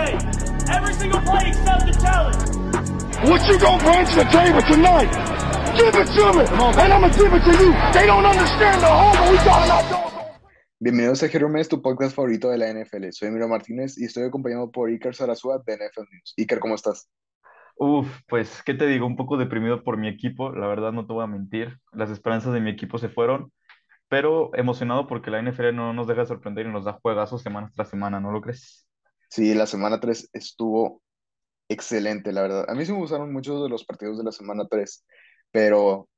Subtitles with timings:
[0.00, 2.40] Every single play except the challenge.
[3.28, 5.12] What you gonna bring to the table tonight?
[5.76, 7.72] Give it to me, and I'm gonna give it to you.
[7.92, 10.10] They don't understand the hunger we our doors.
[10.82, 13.10] Bienvenidos a Jerome, tu podcast favorito de la NFL.
[13.10, 16.34] Soy Emilio Martínez y estoy acompañado por Iker Sarasúa de NFL News.
[16.38, 17.10] Iker, ¿cómo estás?
[17.76, 19.06] Uf, pues, ¿qué te digo?
[19.06, 21.78] Un poco deprimido por mi equipo, la verdad no te voy a mentir.
[21.92, 23.52] Las esperanzas de mi equipo se fueron,
[24.08, 27.70] pero emocionado porque la NFL no nos deja de sorprender y nos da juegazos semana
[27.74, 28.86] tras semana, ¿no lo crees?
[29.30, 31.02] Sí, la semana 3 estuvo
[31.68, 32.66] excelente, la verdad.
[32.68, 35.04] A mí sí me gustaron muchos de los partidos de la semana 3,
[35.52, 36.08] pero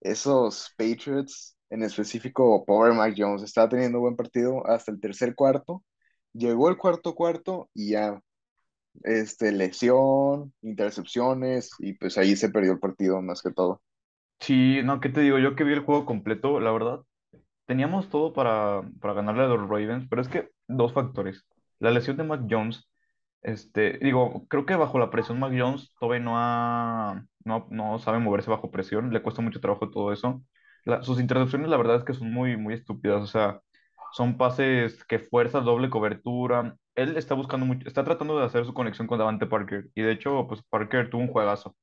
[0.00, 5.84] esos Patriots, en específico, Power Mike Jones, estaba teniendo buen partido hasta el tercer cuarto.
[6.32, 8.20] Llegó el cuarto cuarto y ya,
[9.04, 13.82] este, lesión, intercepciones, y pues ahí se perdió el partido más que todo.
[14.40, 15.38] Sí, no, ¿qué te digo?
[15.38, 17.00] Yo que vi el juego completo, la verdad,
[17.66, 21.44] teníamos todo para, para ganarle a los Ravens, pero es que dos factores.
[21.80, 22.88] La lesión de Mac Jones,
[23.42, 28.20] este, digo, creo que bajo la presión Mac Jones todavía no ha, no, no sabe
[28.20, 30.42] moverse bajo presión, le cuesta mucho trabajo todo eso.
[30.84, 33.60] La- sus intercepciones, la verdad es que son muy, muy estúpidas, o sea,
[34.12, 36.76] son pases que fuerza doble cobertura.
[36.96, 40.12] Él está buscando mucho, está tratando de hacer su conexión con Davante Parker, y de
[40.12, 41.76] hecho, pues Parker tuvo un juegazo.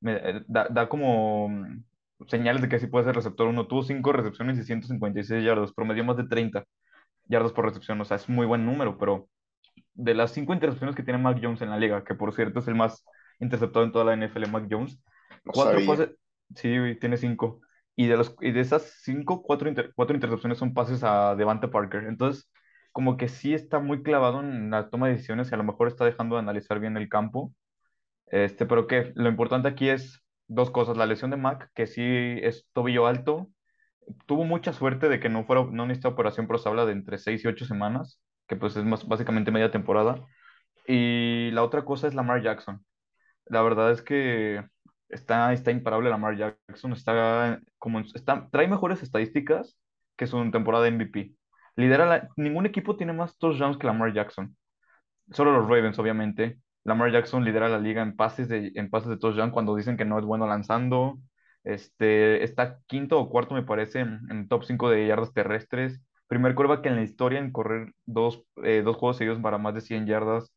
[0.00, 1.84] Me- eh, da, da como mm,
[2.28, 3.66] señales de que sí puede ser receptor uno.
[3.68, 6.64] Tuvo cinco recepciones y 156 yardas, promedió más de 30
[7.28, 9.28] yardas por recepción, o sea, es muy buen número, pero
[10.04, 12.68] de las cinco intercepciones que tiene Mac Jones en la liga, que por cierto es
[12.68, 13.04] el más
[13.40, 15.02] interceptado en toda la NFL, Mac Jones,
[15.44, 16.10] No cuatro pases,
[16.56, 17.60] sí, tiene cinco.
[17.96, 21.68] Y de, los, y de esas cinco, cuatro, inter- cuatro intercepciones son pases a Devante
[21.68, 22.04] Parker.
[22.04, 22.50] Entonces,
[22.92, 25.88] como que sí está muy clavado en la toma de decisiones y a lo mejor
[25.88, 27.54] está dejando de analizar bien el campo.
[28.26, 30.96] Este, pero que lo importante aquí es dos cosas.
[30.96, 33.50] La lesión de Mac, que sí es tobillo alto.
[34.26, 37.18] Tuvo mucha suerte de que no fuera, no necesita operación, pero se habla de entre
[37.18, 38.20] seis y ocho semanas,
[38.50, 40.26] que pues es más, básicamente media temporada.
[40.86, 42.84] Y la otra cosa es Lamar Jackson.
[43.46, 44.64] La verdad es que
[45.08, 49.78] está, está imparable Lamar Jackson, está como, está, trae mejores estadísticas
[50.16, 51.34] que su temporada de MVP.
[51.76, 54.56] Lidera ningún equipo tiene más touchdowns que Lamar Jackson.
[55.30, 56.58] Solo los Ravens, obviamente.
[56.82, 60.04] Lamar Jackson lidera la liga en pases de, en pases de touchdown cuando dicen que
[60.04, 61.20] no es bueno lanzando.
[61.62, 66.02] Este, está quinto o cuarto, me parece, en, en top 5 de yardas terrestres.
[66.30, 69.82] Primer quarterback en la historia en correr dos, eh, dos juegos seguidos para más de
[69.82, 70.52] 100 yardas.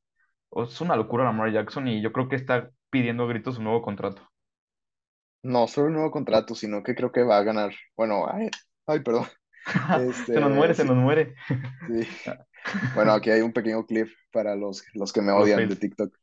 [0.56, 3.84] Es una locura Lamar Jackson y yo creo que está pidiendo a gritos un nuevo
[3.84, 4.24] contrato.
[5.44, 7.74] No solo un nuevo contrato, sino que creo que va a ganar.
[7.98, 8.50] Bueno, ay,
[8.86, 9.26] ay, perdón.
[10.30, 11.36] Se nos muere, Este, se nos muere.
[11.88, 12.08] sí.
[12.96, 15.76] Bueno, aquí hay un pequeño clip para los, los que me Los odian de.
[15.76, 16.16] TikTok.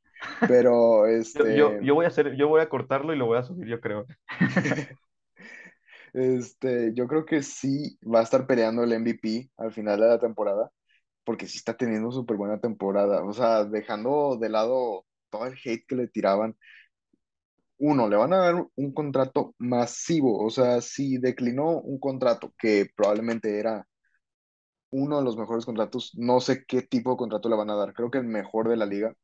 [0.47, 3.39] Pero, Yo, yo, este, yo voy a hacer, yo voy a cortarlo y lo voy
[3.39, 4.07] a subir, yo creo.
[6.13, 10.19] Este, yo creo que sí va a estar peleando el MVP al final de la
[10.19, 10.71] temporada,
[11.25, 13.25] porque sí está teniendo súper buena temporada.
[13.25, 16.57] O sea, dejando de lado todo el hate que le tiraban.
[17.79, 20.45] Uno, le van a dar un contrato masivo.
[20.45, 23.87] O sea, si declinó un contrato que probablemente era
[24.91, 27.95] uno de los mejores contratos, no sé qué tipo de contrato le van a dar.
[27.95, 29.15] Creo que el mejor de la liga.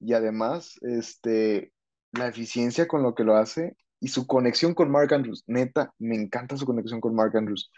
[0.00, 1.72] Y además, este,
[2.12, 5.44] la eficiencia con lo que lo hace y su conexión con Mark Andrews.
[5.46, 7.70] Neta, me encanta su conexión con Mark Andrews.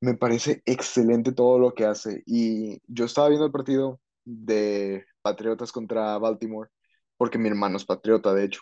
[0.00, 2.22] Me parece excelente todo lo que hace.
[2.26, 6.70] Y yo estaba viendo el partido de Patriotas contra Baltimore,
[7.16, 8.60] porque mi hermano es patriota, de hecho.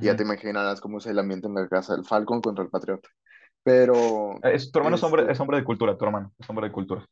[0.00, 2.70] Y ya te imaginarás cómo es el ambiente en la casa, el Falcon contra el
[2.70, 3.08] Patriota.
[3.62, 6.66] Pero, Es, tu hermano es hombre, este, es hombre de cultura, tu hermano, es hombre
[6.66, 7.06] de cultura.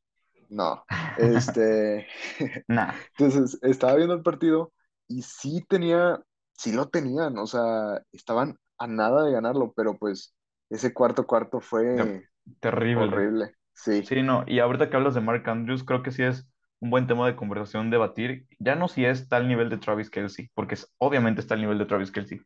[0.50, 0.84] no,
[1.16, 2.06] este,
[2.68, 2.92] Nah.
[3.16, 4.72] entonces estaba viendo el partido
[5.08, 6.20] y sí tenía,
[6.52, 10.34] sí lo tenían, o sea, estaban a nada de ganarlo, pero pues
[10.70, 12.24] ese cuarto cuarto fue
[12.60, 13.26] terrible.
[13.30, 16.48] horrible, sí, Sí, no, y ahorita que hablas de Mark Andrews, creo que sí es
[16.80, 18.46] un buen tema de conversación debatir.
[18.58, 21.78] Ya no si es tal nivel de Travis Kelce, porque es- obviamente está al nivel
[21.78, 22.42] de Travis Kelce,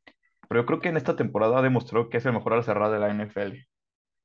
[0.49, 2.91] pero yo creo que en esta temporada ha demostrado que es el mejor al cerrar
[2.93, 3.67] de la NFL.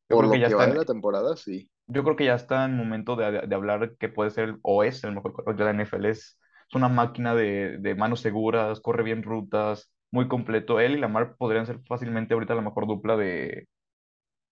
[0.09, 1.67] Yo por creo que ya que está va en, la temporada, sí.
[1.87, 4.83] yo creo que ya está en momento de, de- de hablar que puede ser o
[4.83, 6.09] es el mejor de la NFL.
[6.09, 6.39] Es,
[6.69, 10.79] es una máquina de, de manos seguras, corre bien rutas, muy completo.
[10.79, 13.67] Él y Lamar podrían ser fácilmente ahorita la mejor dupla de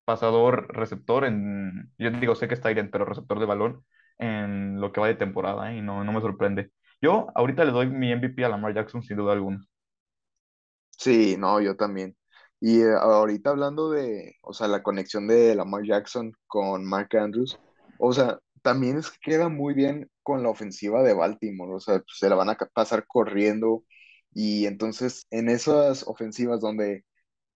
[0.06, 3.86] pasador, receptor en, yo digo, sé que está Tyrion, pero receptor de balón
[4.20, 5.78] en lo que va de temporada, ¿eh?
[5.78, 6.72] Y no, no me sorprende.
[7.02, 9.60] Yo ahorita le doy mi MVP a Lamar Jackson sin duda alguna.
[10.92, 12.16] Sí, no, yo también.
[12.60, 17.60] Y eh, ahorita hablando de, o sea, la conexión de Lamar Jackson con Mark Andrews,
[18.00, 22.02] o sea, también es que queda muy bien con la ofensiva de Baltimore, o sea,
[22.08, 23.84] se la van a pasar corriendo
[24.34, 27.06] y entonces en esas ofensivas donde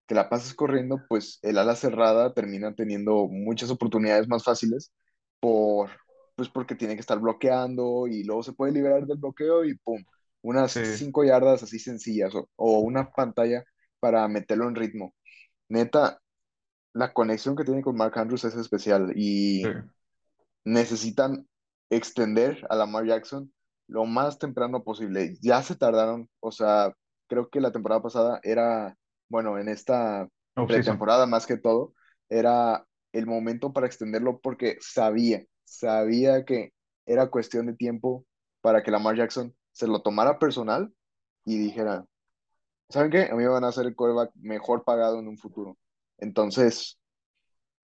[0.06, 4.92] te la pasas corriendo, pues el ala cerrada termina teniendo muchas oportunidades más fáciles
[5.40, 5.90] por,
[6.36, 10.04] pues porque tiene que estar bloqueando y luego se puede liberar del bloqueo y ¡pum!
[10.42, 13.64] unas Sí, cinco yardas así sencillas o, o una pantalla
[14.00, 15.14] para meterlo en ritmo.
[15.68, 16.20] Neta,
[16.94, 19.12] la conexión que tiene con Mark Andrews es especial
[19.62, 19.68] sí.
[19.68, 19.82] y
[20.64, 21.48] necesitan
[21.90, 23.52] extender a Lamar Jackson
[23.86, 25.36] lo más temprano posible.
[25.40, 26.94] Ya se tardaron, o sea,
[27.28, 28.96] creo que la temporada pasada era,
[29.28, 30.28] bueno, en esta
[30.66, 31.94] pretemporada más que todo,
[32.28, 36.72] era el momento para extenderlo porque sabía, sabía que
[37.06, 38.24] era cuestión de tiempo
[38.60, 40.92] para que Lamar Jackson se lo tomara personal
[41.44, 42.04] y dijera,
[42.88, 43.24] ¿saben qué?
[43.24, 45.76] A mí me van a hacer el quarterback mejor pagado en un futuro.
[46.18, 46.98] Entonces,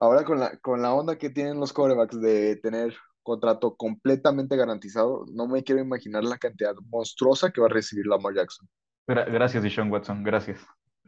[0.01, 2.95] Ahora con la, con la onda que tienen los quarterbacks de tener
[3.29, 8.35] contrato completamente garantizado, no me quiero imaginar la cantidad monstruosa que va a recibir Lamar
[8.35, 8.69] Jackson.
[9.09, 10.61] Gra- gracias, Deshaun Watson, gracias.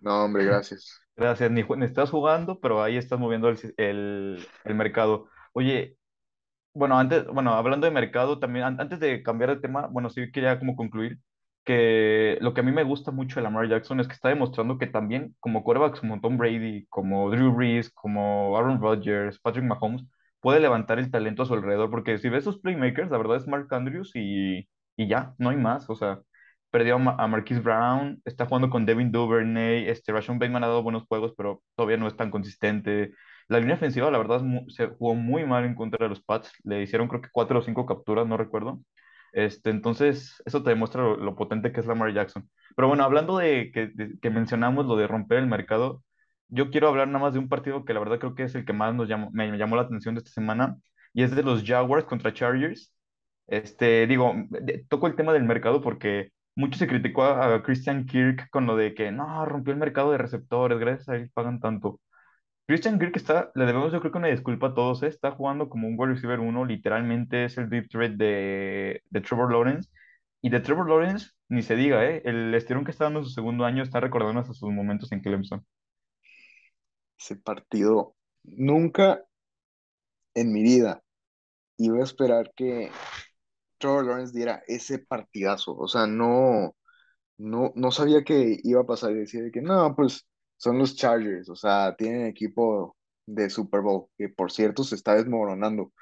[0.02, 1.00] No, hombre, gracias.
[1.16, 5.28] Gracias, ni, ni estás jugando, pero ahí estás moviendo el, el, el mercado.
[5.52, 5.96] Oye,
[6.74, 10.32] Bueno, antes, bueno, hablando de mercado también, an- antes de cambiar de tema, bueno, sí
[10.32, 11.20] quería como concluir
[11.64, 14.78] que lo que a mí me gusta mucho de Lamar Jackson es que está demostrando
[14.78, 20.04] que también como quarterbacks como Tom Brady, como Drew Brees, como Aaron Rodgers, Patrick Mahomes,
[20.40, 23.46] puede levantar el talento a su alrededor, porque si ves sus playmakers, la verdad es
[23.46, 26.20] Mark Andrews y, y ya, no hay más, o sea,
[26.70, 30.68] perdió a, Ma- a Marquise Brown, está jugando con Devin Duvernay, este, Rashawn Bateman ha
[30.68, 33.12] dado buenos juegos, pero todavía no es tan consistente.
[33.48, 36.52] La línea ofensiva, la verdad, se jugó muy mal en contra de los Pats.
[36.62, 38.80] Le hicieron creo que cuatro o cinco capturas, no recuerdo.
[39.32, 42.48] Este, entonces, eso te demuestra lo, lo potente que es Lamar Jackson.
[42.76, 46.02] Pero bueno, hablando de que, de- que mencionamos lo de romper el mercado,
[46.50, 48.64] yo quiero hablar nada más de un partido que la verdad creo que es el
[48.64, 50.76] que más nos llamó, me llamó la atención de esta semana,
[51.12, 52.92] y es de los Jaguars contra Chargers.
[53.46, 54.34] Este, digo,
[54.88, 58.94] toco el tema del mercado porque mucho se criticó a, Christian Kirk con lo de
[58.94, 62.00] que no, rompió el mercado de receptores, gracias a él pagan tanto.
[62.66, 65.08] Christian Kirk está, le debemos yo creo que una disculpa a todos, ¿eh?
[65.08, 69.52] Está jugando como un wide receiver uno, literalmente es el deep threat de, de Trevor
[69.52, 69.90] Lawrence.
[70.42, 72.22] Y de Trevor Lawrence, ni se diga, ¿eh?
[72.24, 75.20] El estirón que está dando en su segundo año está recordando hasta sus momentos en
[75.20, 75.64] Clemson.
[77.20, 79.22] Ese partido nunca
[80.34, 81.02] en mi vida
[81.76, 82.90] iba a esperar que
[83.78, 85.76] Trevor Lawrence diera ese partidazo.
[85.76, 86.74] O sea, no,
[87.38, 90.26] no, no sabía que iba a pasar y decía de que no, pues
[90.56, 91.48] son los Chargers.
[91.48, 92.96] O sea, tienen equipo
[93.26, 95.92] de Super Bowl, que por cierto se está desmoronando.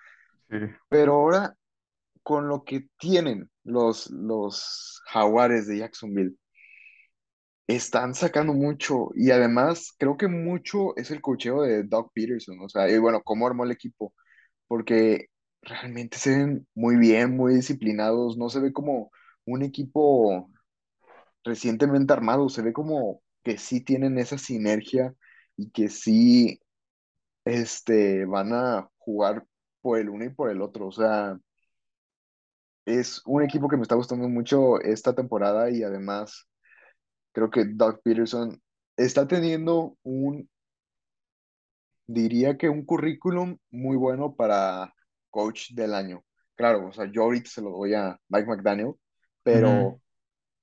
[0.50, 0.56] Sí,
[0.88, 1.56] Pero ahora
[2.23, 6.37] con lo que tienen los, los Jaguares de Jacksonville,
[7.69, 12.69] están sacando mucho y además creo que mucho es el cocheo de Doug Peterson, o
[12.69, 14.15] sea, y bueno, cómo armó el equipo,
[14.69, 15.29] porque
[15.62, 19.11] realmente se ven muy bien, muy disciplinados, no se ve como
[19.47, 20.50] un equipo
[21.44, 25.14] recientemente armado, se ve como que sí tienen esa sinergia
[25.56, 26.61] y que sí
[27.44, 29.44] este, van a jugar
[29.82, 31.38] por el uno y por el otro, o sea,
[32.87, 36.49] es un equipo que me está gustando mucho esta temporada y además
[37.38, 38.61] creo que Doug Peterson
[38.96, 40.49] está teniendo un,
[42.06, 44.93] diría que un currículum muy bueno para
[45.31, 46.25] coach del año.
[46.56, 48.94] Claro, o sea, yo ahorita se lo doy a Mike McDaniel,
[49.43, 50.00] pero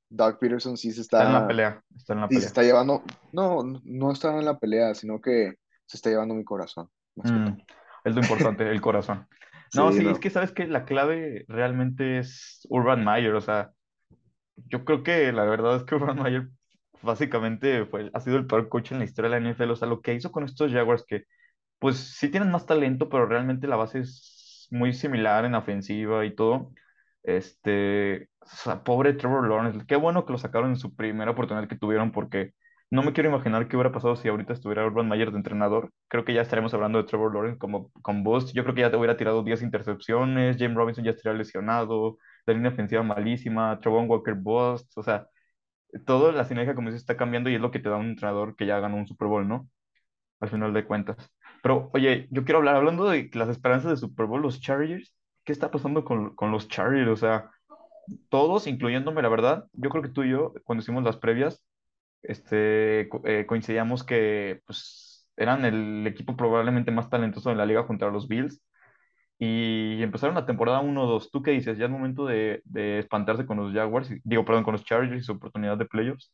[0.09, 2.47] Doug Peterson sí se Está en la está, pelea, está en la sí se pelea.
[2.47, 5.55] está llevando, no, no está en la pelea, sino que
[5.85, 7.57] se está llevando mi corazón, Mm,
[8.03, 9.27] es lo importante, el corazón.
[9.73, 13.71] No, Sí, sí, es que sabes que la clave realmente es Urban Meyer, o sea,
[14.57, 16.49] Yo creo que la verdad es que Urban Meyer
[17.05, 19.71] básicamente fue, ha sido el peor coach en la historia de la NFL.
[19.71, 21.23] O sea, lo que hizo con estos Jaguars, que
[21.79, 26.35] pues sí tienen más talento, pero realmente la base es muy similar en ofensiva y
[26.35, 26.71] todo.
[27.23, 29.85] Este, o sea, pobre Trevor Lawrence.
[29.87, 32.53] Qué bueno que lo sacaron en su primera oportunidad que tuvieron, porque
[32.91, 35.91] no me quiero imaginar qué hubiera pasado si ahorita estuviera Urban Meyer de entrenador.
[36.07, 38.53] Creo que ya estaremos hablando de Trevor Lawrence como con Bust.
[38.53, 42.53] Yo creo que ya te hubiera tirado 10 intercepciones, James Robinson ya estaría lesionado, la
[42.53, 44.91] línea ofensiva malísima, Travon Walker Bust.
[44.97, 45.27] O sea,
[45.99, 48.55] todo la sinergia como se está cambiando y es lo que te da un entrenador
[48.55, 49.69] que ya ganó un Super Bowl, ¿no?
[50.39, 51.17] Al final de cuentas.
[51.63, 55.51] Pero, oye, yo quiero hablar, hablando de las esperanzas de Super Bowl, los Chargers, ¿qué
[55.51, 57.09] está pasando con, con los Chargers?
[57.09, 57.51] O sea,
[58.29, 61.63] todos, incluyéndome, la verdad, yo creo que tú y yo, cuando hicimos las previas,
[62.21, 68.11] este, eh, coincidíamos que pues, eran el equipo probablemente más talentoso de la liga contra
[68.11, 68.61] los Bills
[69.39, 71.77] y empezaron la temporada uno dos ¿Tú qué dices?
[71.77, 74.09] ¿Ya es momento de, de espantarse con los Jaguars?
[74.23, 76.31] Digo, perdón, con los Chargers y su oportunidad de playoffs.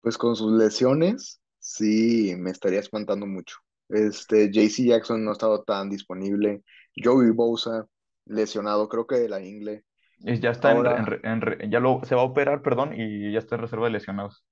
[0.00, 3.56] Pues con sus lesiones, sí, me estaría espantando mucho.
[3.88, 6.62] Este, JC Jackson no ha estado tan disponible.
[6.96, 7.86] Joey Bosa,
[8.26, 9.84] lesionado, creo que de la ingle.
[10.20, 10.86] Y ya está en,
[11.24, 14.44] en ya lo, se va a operar, perdón, y ya está en reserva de lesionados.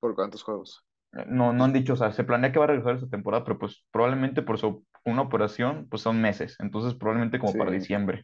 [0.00, 0.84] ¿por cuántos juegos?
[1.12, 3.44] Eh, No, no han dicho, o sea, se planea que va a regresar esta temporada,
[3.44, 7.58] pero pues probablemente por su, una operación, pues son meses, entonces probablemente como Sí.
[7.58, 8.22] para diciembre.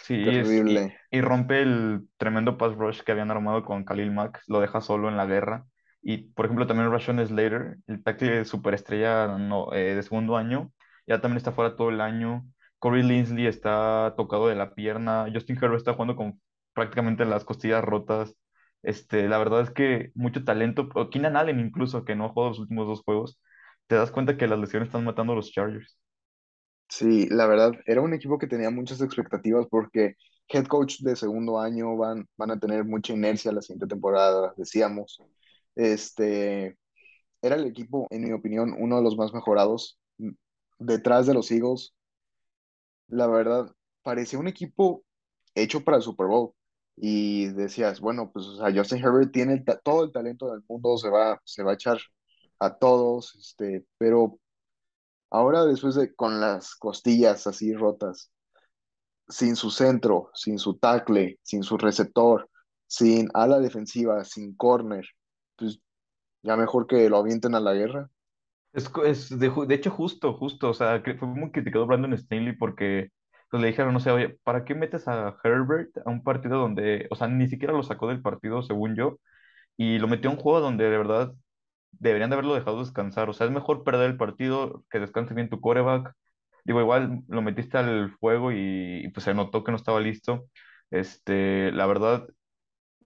[0.00, 0.78] Sí, es, y,
[1.10, 5.08] y rompe el tremendo pass rush que habían armado con Khalil Mack, lo deja solo
[5.08, 5.66] en la guerra.
[6.02, 10.72] Y por ejemplo, también Rashawn Slater, el tackle superestrella no, eh, de segundo año,
[11.06, 12.44] ya también está fuera todo el año.
[12.80, 15.26] Corey Linsley está tocado de la pierna.
[15.32, 16.40] Justin Herbert está jugando con
[16.72, 18.34] prácticamente las costillas rotas.
[18.82, 20.88] Este, la verdad es que mucho talento.
[21.10, 23.40] Keenan Allen incluso, que no ha jugado los últimos dos juegos,
[23.86, 25.96] te das cuenta que las lesiones están matando a los Chargers.
[26.88, 30.16] Sí, la verdad, era un equipo que tenía muchas expectativas porque
[30.48, 35.18] head coach de segundo año van, van a tener mucha inercia la siguiente temporada, decíamos.
[35.74, 36.76] Este,
[37.42, 40.30] era el equipo, en mi opinión, uno de los más mejorados mm,
[40.80, 41.94] detrás de los Eagles.
[43.08, 45.04] La verdad, parecía un equipo
[45.54, 46.54] hecho para el Super Bowl.
[46.96, 50.96] Y decías, bueno, pues o sea, Justin Herbert tiene el todo el talento del mundo,
[50.98, 51.98] se va, se va a echar
[52.62, 54.38] a todos, este, pero
[55.30, 58.30] ahora después de con las costillas así rotas,
[59.28, 62.48] sin su centro, sin su tackle, sin su receptor,
[62.86, 65.04] sin ala defensiva, sin corner,
[65.56, 65.80] pues
[66.42, 68.08] ya mejor que lo avienten a la guerra.
[68.72, 73.10] Es, es de, de hecho, justo, justo, o sea, fue muy criticado Brandon Staley porque
[73.50, 77.08] pues, le dijeron, no sé, oye, ¿para qué metes a Herbert a un partido donde,
[77.10, 79.18] o sea, ni siquiera lo sacó del partido, según yo,
[79.76, 81.34] y lo metió a un juego donde de verdad
[81.92, 85.48] deberían de haberlo dejado descansar, o sea, es mejor perder el partido, que descanse bien
[85.50, 86.14] tu quarterback,
[86.64, 90.46] digo, igual lo metiste al juego y, y, pues se notó que no estaba listo,
[90.90, 92.26] este, la verdad,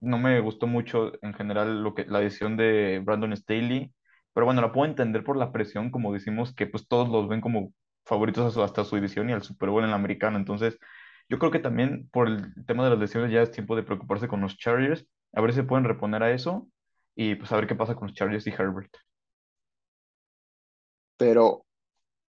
[0.01, 3.93] no me gustó mucho en general lo que, la decisión de Brandon Staley,
[4.33, 7.41] pero bueno, la puedo entender por la presión, como decimos, que pues todos los ven
[7.41, 7.73] como
[8.05, 10.37] favoritos a su- hasta su división y al Super Bowl en la americana.
[10.37, 10.77] Entonces,
[11.29, 14.27] yo creo que también por el tema de las lesiones ya es tiempo de preocuparse
[14.27, 16.67] con los Chargers, a ver si pueden reponer a eso
[17.17, 18.91] y pues a ver qué pasa con los Chargers y Herbert.
[21.17, 21.65] Pero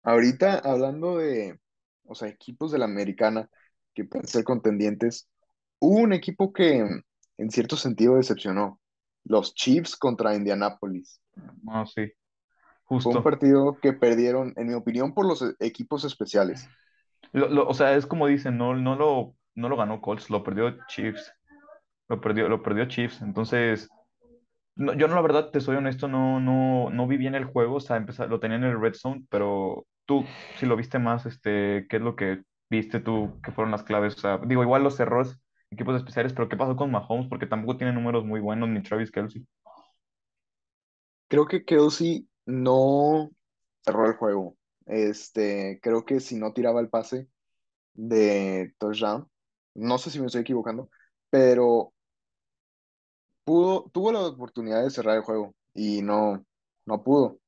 [0.04, 1.60] ahorita hablando de,
[2.06, 3.50] o sea, equipos de la americana
[3.94, 5.28] que pueden ser contendientes,
[5.80, 6.78] hubo un equipo que
[7.38, 8.80] en cierto sentido decepcionó,
[9.24, 11.20] los Chiefs contra Indianapolis.
[11.68, 12.12] Ah, sí,
[12.98, 13.22] Fue un justo.
[13.22, 16.68] partido que perdieron, en mi opinión, por los equipos especiales.
[17.32, 20.42] Lo- lo- o sea, es como dicen, no, no lo, no lo ganó Colts, lo
[20.42, 21.32] perdió Chiefs,
[22.08, 23.22] lo perdió, lo perdió Chiefs.
[23.22, 23.88] Entonces,
[24.78, 27.80] Yo no, la verdad, te soy honesto, no, no, no vi bien el juego, o
[27.80, 30.24] sea, empezar, lo tenía en el Red Zone, pero tú,
[30.56, 34.14] si lo viste más, este, ¿qué es lo que viste tú, qué fueron las claves?
[34.14, 35.36] O sea, digo, igual los errores,
[35.70, 37.26] equipos especiales, pero ¿qué pasó con Mahomes?
[37.28, 39.42] Porque tampoco tiene números muy buenos, ni Travis Kelce.
[41.26, 43.30] Creo que Kelsey no
[43.84, 44.56] cerró el juego.
[44.86, 47.26] Este, creo que si no tiraba el pase
[47.94, 49.28] de touchdown,
[49.74, 50.88] no sé si me estoy equivocando,
[51.30, 51.92] pero
[53.48, 56.44] pudo, tuvo la oportunidad de cerrar el juego y no,
[56.86, 57.40] no pudo.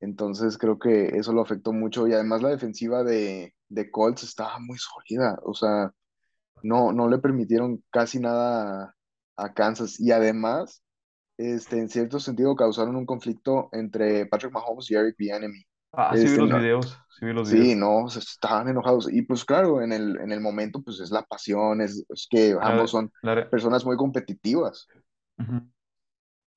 [0.00, 4.58] Entonces creo que eso lo afectó mucho y además la defensiva de, de Colts estaba
[4.60, 5.92] muy sólida, o sea,
[6.62, 8.94] no, no le permitieron casi nada
[9.36, 10.82] a, Kansas y además,
[11.38, 15.64] este, en cierto sentido causaron un conflicto entre Patrick Mahomes y Eric Bieniemy.
[15.92, 17.76] Ah, sí vi Este, los no, videos, sí vi los sí, videos.
[17.76, 21.22] no, se estaban enojados y pues claro, en el, en el momento pues es la
[21.24, 24.90] pasión, es, es que ambos La, son la- personas muy competitivas,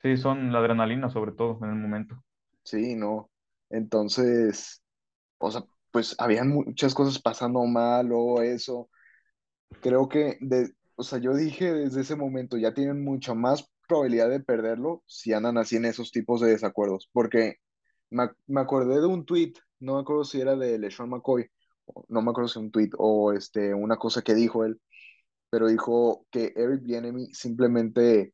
[0.01, 2.23] Sí, son la adrenalina sobre todo en el momento.
[2.63, 3.31] sí, no.
[3.69, 4.83] Entonces,
[5.39, 8.89] o sea, pues habían muchas cosas pasando mal o eso.
[9.81, 14.29] Creo que, de, o sea, yo dije desde ese momento, ya tienen mucha más probabilidad
[14.29, 17.57] de perderlo si andan así en esos tipos de desacuerdos, porque
[18.09, 21.47] me, me acordé de un tweet, no me acuerdo si era de LeSean McCoy,
[22.09, 24.81] no me acuerdo si un tweet o este, una cosa que dijo él,
[25.49, 28.33] pero dijo que Eric Bieniemy simplemente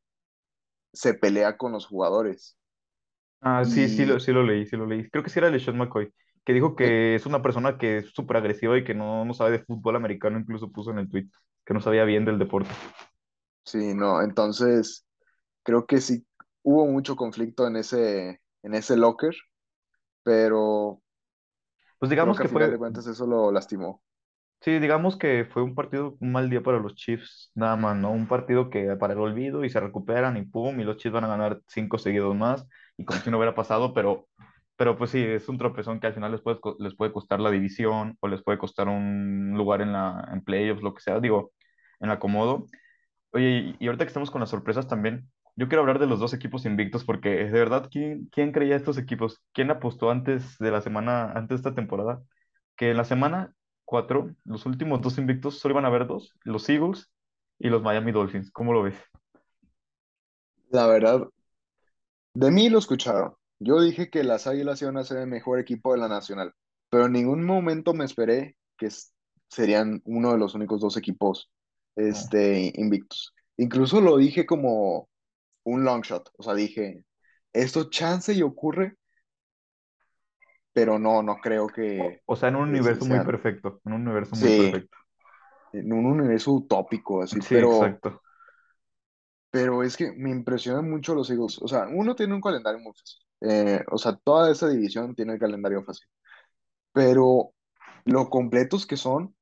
[0.93, 2.57] se pelea con los jugadores
[3.41, 5.09] Ah, sí, sí lo, sí lo leí, sí lo leí.
[5.09, 7.77] Creo que sí era el de Sean McCoy, que dijo eh, que es una persona
[7.77, 10.99] que es súper agresiva y que no, no sabe de fútbol americano, incluso puso en
[10.99, 11.27] el tweet,
[11.65, 12.69] que no sabía bien del deporte.
[13.65, 15.05] sí, no, entonces
[15.63, 16.25] creo que sí
[16.63, 19.35] hubo mucho conflicto en ese, en ese locker,
[20.23, 21.01] pero
[21.97, 24.01] Pues creo digamos que a que final de cuentas eso lo lastimó.
[24.61, 28.11] Sí, digamos que fue un partido, un mal día para los Chiefs, nada más, ¿no?
[28.11, 31.23] Un partido que para el olvido y se recuperan y pum, y los Chiefs van
[31.25, 34.27] a ganar cinco seguidos más y como si no hubiera pasado, pero,
[34.75, 37.51] pero pues sí, es un tropezón que al final les puede, les puede costar la
[37.51, 41.51] división o les puede costar un lugar en la, en playoffs, lo que sea, digo,
[41.99, 42.65] en el acomodo.
[43.31, 46.33] Oye, y ahorita que estamos con las sorpresas también, yo quiero hablar de los dos
[46.33, 49.41] equipos invictos porque de verdad, ¿quién, quién creía estos equipos?
[49.53, 52.21] ¿Quién apostó antes de la semana, antes de esta temporada?
[52.75, 53.53] Que en la semana
[53.89, 57.09] 4 los últimos dos invictos solo iban a haber dos, los Eagles
[57.57, 58.51] y los Miami Dolphins.
[58.51, 58.95] ¿Cómo lo ves?
[60.69, 61.27] La verdad,
[62.35, 63.33] de mí lo escucharon.
[63.57, 66.53] Yo dije que las Águilas iban a ser el mejor equipo de la Nacional,
[66.91, 68.89] pero en ningún momento me esperé que
[69.47, 71.49] serían uno de los únicos dos equipos
[71.95, 73.33] este, invictos.
[73.57, 75.09] Incluso lo dije como
[75.63, 77.03] un long shot, o sea, dije,
[77.53, 78.97] esto chance y ocurre,
[80.73, 84.35] pero no, no creo que, O sea, en un universo muy perfecto, en un universo
[84.35, 84.97] muy Sí, perfecto.
[85.73, 88.21] en un universo utópico, así, Sí, pero, exacto.
[89.51, 91.59] pero es que me impresionan mucho los Eagles.
[91.61, 93.19] O sea, uno tiene un calendario muy fácil.
[93.41, 96.07] Eh, o sea, toda esa división tiene el calendario fácil.
[96.93, 97.53] Pero
[98.05, 99.35] lo completos que son,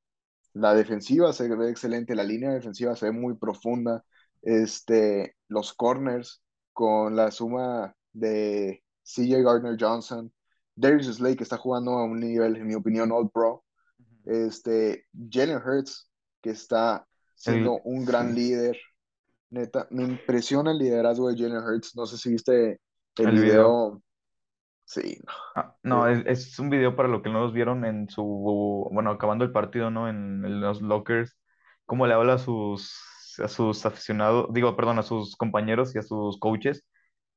[0.53, 4.05] la defensiva se ve excelente, la línea defensiva se ve muy profunda.
[4.43, 6.43] Este, los corners
[6.73, 10.33] con la suma de CJ Gardner Johnson,
[10.77, 13.65] Darius Slay que está jugando a un nivel, en mi opinión, All Pro.
[14.25, 18.77] Este, Jalen Hurts que está siendo un gran sí, líder.
[19.51, 21.95] Neta, me impresiona el liderazgo de Jalen Hurts.
[21.95, 22.81] No sé si viste
[23.17, 23.75] el el video.
[23.75, 24.03] video.
[24.85, 25.19] Sí,
[25.55, 28.09] Ah, no, no, eh, es, es un video para lo que no los vieron en
[28.09, 28.23] su,
[28.91, 30.07] bueno, acabando el partido, ¿no?
[30.09, 31.35] En, en los lockers,
[31.85, 32.93] cómo le habla a sus,
[33.43, 36.85] a sus aficionados, digo, perdón, a sus compañeros y a sus coaches.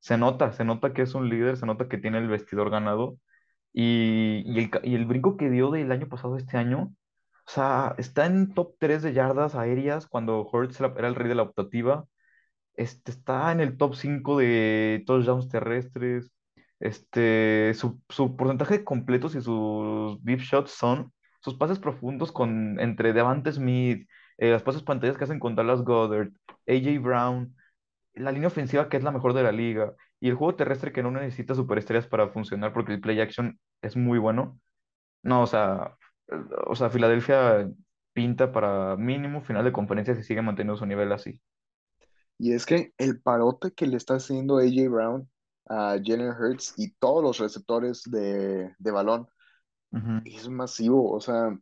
[0.01, 3.19] Se nota, se nota que es un líder, se nota que tiene el vestidor ganado.
[3.73, 4.45] Y,
[4.83, 6.95] el, brinco que dio del año pasado a este año,
[7.47, 11.35] o sea, está en top 3 de yardas aéreas cuando Hurts era el rey de
[11.35, 12.07] la optativa.
[12.75, 16.33] Este, está en el top 5 de touchdowns terrestres.
[16.81, 22.79] Este, su, su porcentaje de completos y sus deep shots son sus pases profundos con,
[22.81, 24.09] entre Devante Smith,
[24.39, 26.31] eh, las pases pantallas que hacen con Dallas Goddard,
[26.67, 27.55] AJ Brown,
[28.15, 31.03] la línea ofensiva que es la mejor de la liga, y el juego terrestre que
[31.03, 34.61] no necesita superestrellas para funcionar porque el play action es muy bueno.
[35.23, 35.97] No, o sea,
[36.67, 37.71] o sea, Filadelfia
[38.13, 41.41] pinta para mínimo final de conferencia si sigue manteniendo su nivel así.
[42.39, 45.31] Y es que el parote que le está haciendo AJ Brown
[45.69, 49.29] a Jalen Hurts y todos los receptores de, de balón
[49.93, 50.23] Ujú.
[50.25, 51.13] es masivo.
[51.13, 51.57] O sea,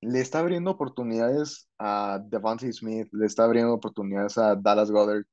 [0.00, 5.24] le está abriendo oportunidades a Devontae Smith, le está abriendo oportunidades a Dallas Goddard.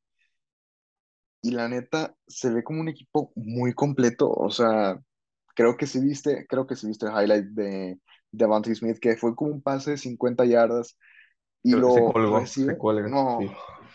[1.41, 4.29] Y la neta, se ve como un equipo muy completo.
[4.31, 4.99] O sea,
[5.55, 7.99] creo que sí viste, creo que sí viste el highlight de
[8.31, 10.97] Devontae Smith, que fue como un pase de 50 yardas
[11.63, 13.51] y Creo que se lo colgó, se cuelga, No, sí.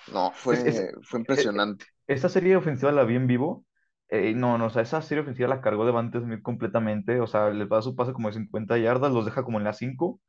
[0.08, 1.86] no, Es, es, fue, fue e- e- impresionante.
[2.08, 3.66] esa serie ofensiva la vi en vivo.
[4.10, 7.20] eh, no, no, o sea, esa serie ofensiva la cargó Devante Smith completamente.
[7.20, 9.78] O sea, les da su pase como de 50 yardas, los deja como en las
[9.78, 10.20] 5.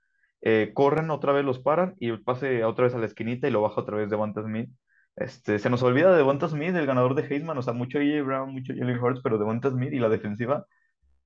[0.41, 3.51] eh, corren otra vez, los paran y el pase otra vez a la esquinita y
[3.51, 4.69] lo baja otra vez Devante Smith.
[5.15, 7.57] Este, se nos olvida de Devonta Smith, el ganador de Heisman.
[7.57, 8.23] O sea, mucho A.J.
[8.23, 10.67] Brown, mucho Jalen Hurts, pero Devonta Smith y la defensiva.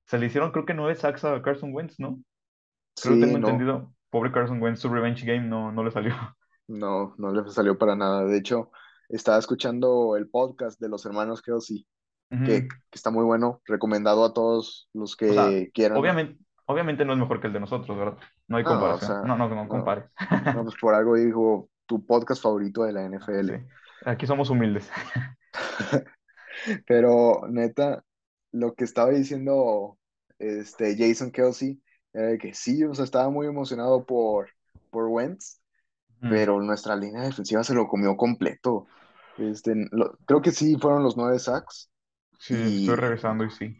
[0.06, 2.20] Se le hicieron, creo que nueve sacks a Carson Wentz, ¿no?
[3.00, 3.94] Creo que Sí, tengo no, entendido.
[4.10, 6.14] Pobre Carson Wentz, su revenge game no, no le salió.
[6.68, 8.24] no, no le salió para nada.
[8.24, 8.70] De hecho,
[9.08, 11.86] estaba escuchando el podcast de los hermanos Kelsey,
[12.42, 12.68] que, Ujú.
[12.68, 15.98] que está muy bueno, recomendado a todos los O sea, que quieran.
[15.98, 18.18] obviamente, obviamente no es mejor que el de nosotros, ¿verdad?
[18.48, 19.00] No hay No, o comparación.
[19.00, 20.10] sea, No, no, no no, compares.
[20.52, 23.04] no, pues por algo dijo tu podcast favorito de la
[23.46, 23.52] Sí.
[23.52, 23.66] NFL.
[24.04, 24.90] Aquí somos humildes.
[26.86, 28.04] Pero neta,
[28.52, 29.98] lo que estaba diciendo
[30.38, 34.50] este Jason Kelsey era de que sí, o sea, estaba muy emocionado por,
[34.90, 35.60] por Wentz,
[36.22, 38.90] Mm, pero nuestra línea defensiva se lo comió completo.
[39.36, 41.90] Este, lo- creo que sí fueron los nueve sacks
[42.40, 43.76] Sí, estoy y regresando y sí.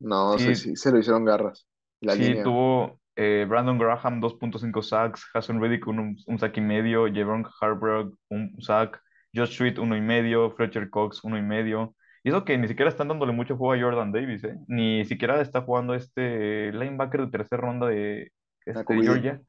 [0.00, 1.66] no, o sea, Sí, sí, se lo hicieron garras.
[2.00, 6.60] La sí, línea, tuvo eh, Brandon Graham 2.5 sacks, Jason Reddick un, un sack y
[6.60, 9.00] medio, Javon Harburg un sack,
[9.34, 11.94] Josh Sweat uno y medio, Fletcher Cox uno y medio.
[12.22, 14.56] Y eso que ni siquiera están dándole mucho juego a Jordan Davis, ¿eh?
[14.66, 18.32] Ni siquiera está jugando este linebacker de tercera ronda de
[18.64, 19.02] este.
[19.02, 19.42] Georgia.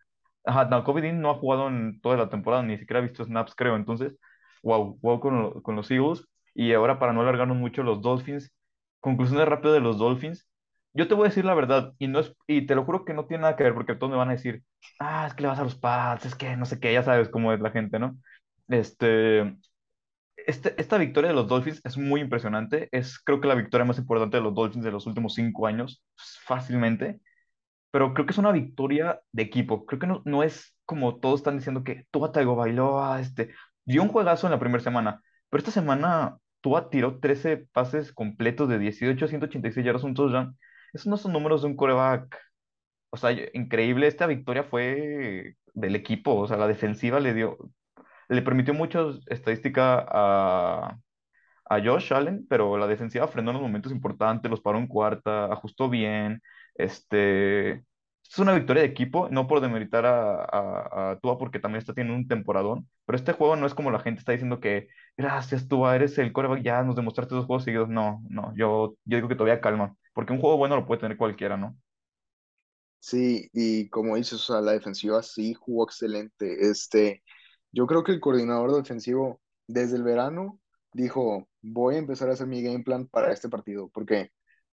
[0.45, 3.23] Ajá, no, Kobe Dean no ha jugado en toda la temporada, ni siquiera ha visto
[3.23, 3.75] snaps, creo.
[3.77, 4.13] Entonces,
[4.61, 6.27] wow, wow con, con los Eagles.
[6.53, 8.53] Y ahora, para no alargarnos mucho, los Dolphins.
[8.99, 10.47] Conclusiones rápidas de los Dolphins.
[10.95, 13.13] Yo te voy a decir la verdad, y no es, y te lo juro que
[13.13, 14.63] no tiene nada que ver, porque todos me van a decir,
[14.99, 17.29] ah, es que le vas a los Pats, es que no sé qué, ya sabes
[17.29, 18.17] cómo es la gente, ¿no?
[18.69, 19.57] Este,
[20.47, 22.89] este, esta victoria de los Dolphins es muy impresionante.
[22.91, 26.03] Es, creo que la victoria más importante de los Dolphins de los últimos cinco años,
[26.45, 27.19] fácilmente
[27.95, 29.85] pero creo que es una victoria de equipo.
[29.85, 33.53] Creo que no, no es como todos están diciendo que Tua Tagovailoa, este,
[33.85, 38.67] dio un juegazo en la primera semana, pero esta semana Tua tiró 13 pases completos
[38.67, 40.57] de 18 a 186 yardas, un touchdown.
[40.95, 42.39] Esos no son números de un coreback.
[43.11, 44.07] O sea, increíble.
[44.07, 46.35] Esta victoria fue del equipo.
[46.35, 47.57] O sea, la defensiva le dio,
[48.29, 50.99] le permitió mucho estadística a,
[51.65, 55.45] a Josh Allen, pero la defensiva frenó en los momentos importantes, los paró en cuarta,
[55.53, 56.41] ajustó bien.
[56.75, 57.71] Este,
[58.23, 61.93] es una victoria de equipo, no por demeritar a, a, a Tua porque también está
[61.93, 65.67] teniendo un temporadón, pero este juego no es como la gente está diciendo que gracias
[65.67, 67.89] Tua, eres el coreback, ya nos demostraste dos juegos seguidos.
[67.89, 71.17] No, no, yo, yo digo que todavía calma, porque un juego bueno lo puede tener
[71.17, 71.77] cualquiera, ¿no?
[72.99, 76.69] Sí, y como dices, o sea, la defensiva sí jugó excelente.
[76.69, 77.23] Este,
[77.73, 80.59] Yo creo que el coordinador defensivo desde el verano
[80.93, 84.31] dijo, voy a empezar a hacer mi game plan para este partido, porque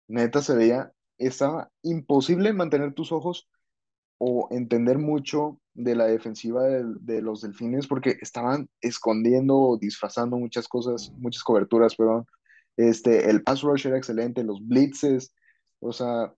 [0.09, 3.49] neta se veía, estaba imposible mantener tus ojos
[4.18, 10.37] o entender mucho de la defensiva del- de, los delfines porque estaban escondiendo o disfrazando
[10.38, 12.27] muchas cosas, muchas coberturas, perdón.
[12.77, 15.35] Este, el pass rush era excelente, los blitzes,
[15.81, 16.35] o sea,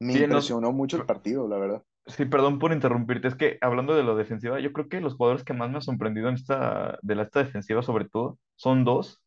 [0.00, 1.82] me Sí, no, impresionó mucho el partido, la verdad.
[2.06, 3.28] sí, perdón por interrumpirte.
[3.28, 5.82] Es que hablando de la defensiva, yo creo que los jugadores que más me han
[5.82, 9.22] sorprendido en esta, de la, esta defensiva, sobre todo, son dos.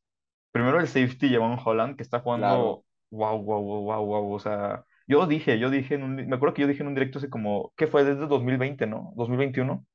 [0.51, 4.33] Primero el safety, Javon Holland, que está Claro, jugando wow, wow, wow, wow, wow.
[4.33, 6.95] O sea, yo dije, yo dije en un, me acuerdo que yo dije en un
[6.95, 8.03] directo hace como, ¿qué fue?
[8.05, 9.13] Desde 2020, ¿no?
[9.17, 9.85] 2021,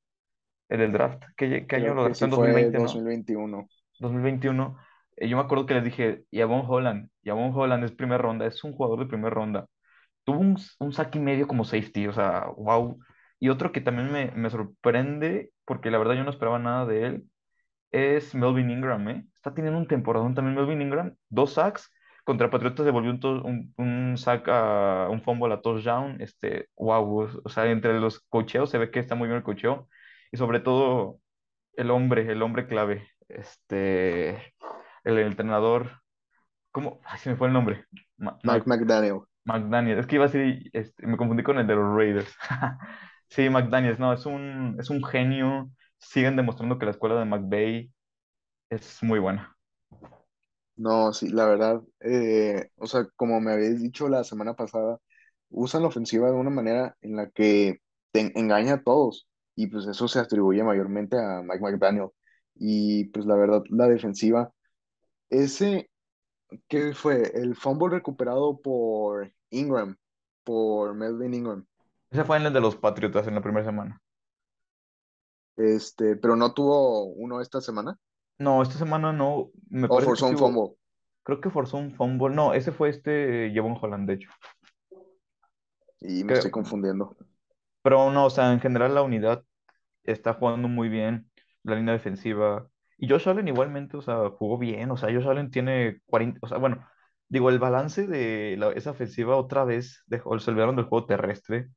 [0.69, 1.25] el del draft.
[1.37, 2.97] ¿Qué, qué año lo draftó sí en fue 2020, dos no?
[2.97, 3.69] mil veintiuno
[4.01, 4.79] 2021.
[5.21, 8.65] Eh, yo me acuerdo que les dije, Javon Holland, Javon Holland es primera ronda, es
[8.65, 9.67] un jugador de primera ronda.
[10.25, 12.99] Tuvo un, un saque y medio como safety, o sea, wow.
[13.41, 17.07] Y otro que también me, me sorprende, porque la verdad yo no esperaba nada de
[17.07, 17.25] él,
[17.91, 19.27] es Melvin Ingram, ¿eh?
[19.35, 21.91] Está teniendo un temporadón también Melvin Ingram, dos sacks.
[22.25, 26.21] Contra Patriotas devolvió un, un, un sack a un fumble a touchdown.
[26.21, 29.89] Este, wow, o sea, entre los cocheos se ve que está muy bien el cocheo.
[30.31, 31.21] Y sobre todo
[31.75, 34.55] el hombre, el hombre clave, este,
[35.05, 36.01] el, entrenador,
[36.73, 37.01] ¿cómo?
[37.05, 37.85] Ay, se me fue el nombre.
[38.19, 39.21] Ma- Mike McDaniel.
[39.45, 42.35] McDaniel, es que iba a decir, este, me confundí con el de los Raiders.
[43.33, 45.71] Sí, McDaniels, no, es un, es un genio.
[45.99, 47.93] Siguen demostrando que la escuela de McVay
[48.71, 49.57] es muy buena.
[50.77, 54.99] No, sí, la verdad, eh, o sea, como me habéis dicho la semana pasada,
[55.51, 57.81] usan la ofensiva de una manera en la que
[58.13, 62.09] te engaña a todos y pues eso se atribuye mayormente a Mike McDaniel.
[62.55, 64.53] Y pues la verdad, la defensiva,
[65.31, 65.91] ese
[66.69, 69.97] que fue el fumble recuperado por Ingram,
[70.45, 71.67] por Melvin Ingram,
[72.11, 74.01] Ese fue en el de los Patriotas en la primera semana.
[75.57, 77.97] este, pero no tuvo uno esta semana,
[78.39, 80.77] No, esta semana no, me o forzó un fumble
[81.23, 82.35] creo que forzó un fumble.
[82.35, 84.31] No, ese fue este Jevon Holland, de hecho.
[86.01, 87.17] y me estoy confundiendo.
[87.83, 89.45] pero no, o sea, en general la unidad
[90.05, 91.31] está jugando muy bien,
[91.63, 92.69] la línea defensiva.
[93.01, 96.49] Y Josh Allen igualmente, o sea, jugó bien, o sea, Josh Allen tiene 40, o
[96.49, 96.87] sea, bueno,
[97.29, 101.69] digo, el balance de esa ofensiva otra vez dejó, se olvidaron del juego terrestre.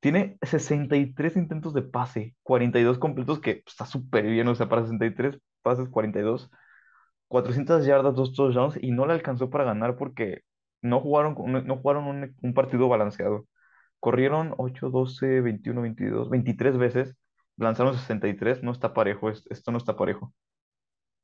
[0.00, 5.38] Tiene 63 intentos de pase, 42 completos, que está súper bien, o sea, para 63
[5.62, 6.50] pases, 42,
[7.28, 10.42] 400 yardas, dos touchdowns, y no le alcanzó para ganar porque
[10.82, 11.34] no jugaron,
[11.66, 13.46] no, jugaron un, un partido balanceado.
[14.00, 17.16] Corrieron 8, 12, 21, 22, 23 veces,
[17.56, 20.34] lanzaron 63, no está parejo, es- esto no está parejo.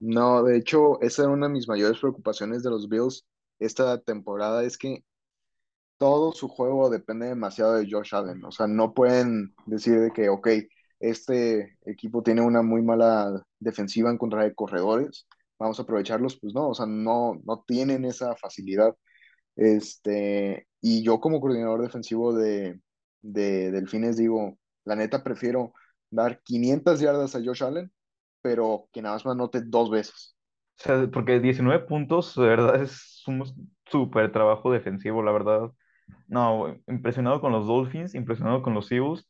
[0.06, 3.26] No, de hecho, esa era una de mis mayores preocupaciones de los Bills
[3.58, 5.02] esta temporada, es que
[5.98, 8.44] todo su juego depende demasiado de Josh Allen.
[8.44, 10.48] O sea, no pueden decir de que, ok,
[11.00, 15.26] este equipo tiene una muy mala defensiva en contra de corredores,
[15.58, 16.38] vamos a aprovecharlos.
[16.40, 18.94] Pues no, o sea, no, no tienen esa facilidad.
[19.56, 22.80] Este, y yo como coordinador defensivo de,
[23.22, 25.72] de Delfines digo, la neta prefiero
[26.10, 27.92] dar 500 yardas a Josh Allen,
[28.44, 30.37] pero que nada más me anote dos veces.
[30.78, 33.44] O sea, porque 19 puntos, de verdad, es un
[33.87, 35.70] súper trabajo defensivo, la verdad.
[36.28, 39.28] No, impresionado con los Dolphins, impresionado con los Eagles.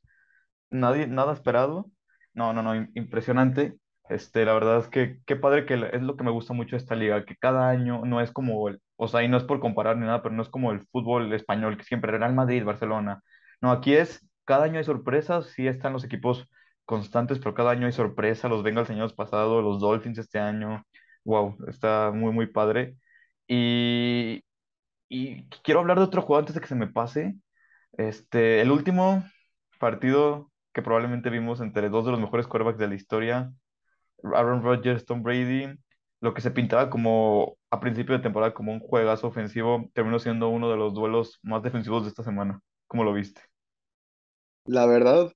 [0.71, 1.91] Nadie, nada esperado.
[2.35, 3.79] No, no, no, im- impresionante.
[4.09, 6.83] Este, la verdad es que qué padre que es lo que me gusta mucho de
[6.83, 9.61] esta liga, que cada año no es como el, o sea, y no es por
[9.61, 13.23] comparar ni nada, pero no es como el fútbol español, que siempre Real Madrid, Barcelona.
[13.63, 16.49] No, aquí es, cada año hay sorpresas, sí están los equipos
[16.85, 18.49] constantes, pero cada año hay sorpresa.
[18.49, 20.85] Los Bengals el año pasado, los Dolphins este año.
[21.25, 22.97] Wow, está muy, muy padre.
[23.49, 24.43] Y,
[25.09, 27.37] y quiero hablar de otro juego antes de que se me pase.
[27.93, 29.25] Este, el último
[29.81, 33.53] partido que probablemente vimos entre dos de los mejores quarterbacks de la historia,
[34.35, 35.69] Aaron Rodgers, Tom Brady,
[36.21, 40.49] lo que se pintaba como a principio de temporada como un juegazo ofensivo, terminó siendo
[40.49, 42.61] uno de los duelos más defensivos de esta semana.
[42.87, 43.43] ¿Cómo lo viste?
[44.67, 45.33] La verdad,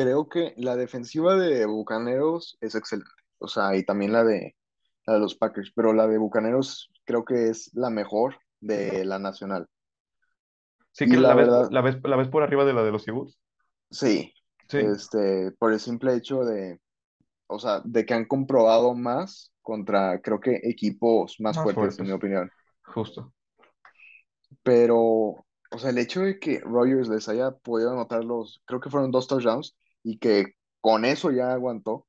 [0.00, 3.10] creo que la defensiva de Bucaneros es excelente.
[3.38, 4.56] O sea, y también la de,
[5.06, 9.18] la de los Packers, pero la de Bucaneros creo que es la mejor de la
[9.18, 9.68] nacional.
[10.92, 12.92] Sí que la la ves, verdad, la ves, la ves por arriba de la de
[12.92, 13.38] los Eagles.
[13.90, 14.32] sí,
[14.68, 16.80] Sí, este, por el simple hecho de,
[17.48, 22.06] o sea, de que han comprobado más contra, creo que equipos más más fuertes, en
[22.06, 22.50] mi fuertes, opinión.
[22.84, 23.32] justo.
[24.62, 28.90] Pero, o sea, el hecho de que Rogers les haya podido anotar los, creo que
[28.90, 32.06] fueron dos touchdowns, y que con eso ya aguantó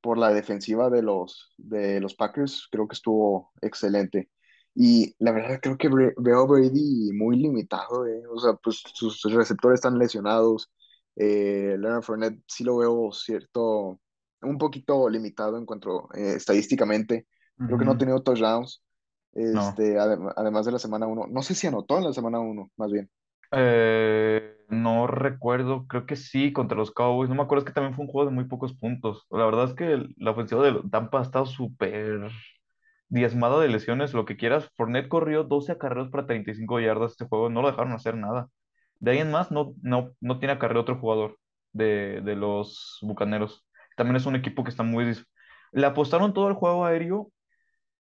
[0.00, 4.30] por la defensiva de los, de los Packers, creo que estuvo excelente.
[4.74, 8.22] Y la verdad creo que veo a Brady muy limitado, eh.
[8.30, 10.70] O sea, pues sus receptores están lesionados,
[11.16, 14.00] Eh, Leonard Fournette sí lo veo cierto,
[14.42, 17.26] un poquito limitado en cuanto eh, estadísticamente.
[17.66, 18.82] Creo que no ha tenido touchdowns.
[19.32, 19.60] No.
[19.62, 22.70] Este, adem- además de la semana uno No sé si anotó en la semana uno
[22.76, 23.10] más bien.
[23.52, 27.28] Eh, no recuerdo, creo que sí, contra los Cowboys.
[27.28, 29.26] No me acuerdo, es que también fue un juego de muy pocos puntos.
[29.30, 32.30] La verdad es que la ofensiva de Tampa ha estado súper
[33.08, 34.70] diezmada de lesiones, lo que quieras.
[34.76, 38.48] Fournette corrió 12 acarreos para 35 yardas este juego, no lo dejaron hacer nada.
[39.00, 41.38] De ahí en más, no, no, no tiene acarreo otro jugador
[41.72, 43.66] de, de los Bucaneros.
[43.96, 45.16] También es un equipo que está muy...
[45.72, 47.32] Le apostaron todo el juego aéreo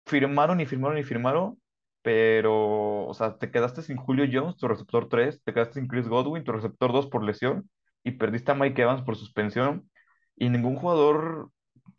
[0.08, 1.60] firmaron y firmaron y firmaron,
[2.08, 6.08] pero, o sea, te quedaste sin Julio Jones, tu receptor 3, te quedaste sin Chris
[6.08, 7.70] Godwin, tu receptor 2 por lesión,
[8.02, 9.90] y perdiste a Mike Evans por suspensión,
[10.38, 11.52] y ningún jugador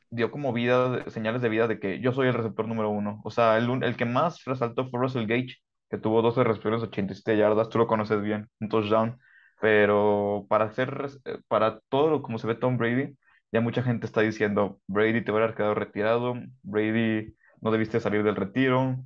[0.08, 3.20] dio como vida, señales de vida de que yo soy el receptor número uno.
[3.22, 5.56] O sea, el, el que más resaltó fue Russell Gage,
[5.90, 9.18] que tuvo 12 recepciones, 87 yardas, tú lo conoces bien, un touchdown,
[9.60, 13.14] pero para hacer, eh, para todo lo como se ve Tom Brady,
[13.52, 18.22] ya mucha gente está diciendo, Brady te hubiera haber quedado retirado, Brady no debiste salir
[18.22, 18.96] del retiro,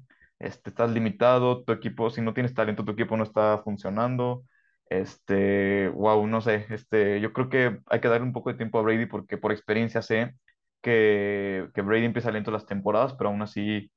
[0.42, 4.44] este, estás limitado, tu equipo, si no tienes talento, tu equipo no está funcionando.
[4.88, 8.78] Este, wow, no sé, este, yo creo que hay que darle un poco de tiempo
[8.78, 10.34] a Brady porque por experiencia sé
[10.82, 13.90] que, que Brady empieza lento las temporadas, pero aún así,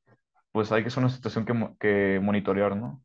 [0.51, 3.03] pues hay que ser una situación que, que monitorear, ¿no?